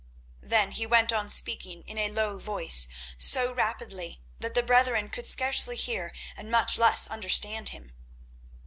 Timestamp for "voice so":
2.39-3.53